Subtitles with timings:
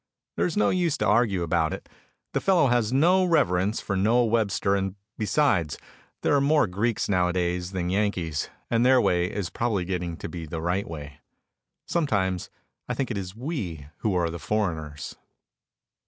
[0.35, 1.87] There is no use to argue about it.
[2.33, 5.77] The fellow has no reverence for Noah Webster and besides
[6.23, 10.47] there are more Greeks, nowadays, than Yankees, and their way is probably getting to be
[10.47, 11.19] the right way.
[11.85, 12.49] Sometimes
[12.89, 15.17] I think it is we who are the "foreigners."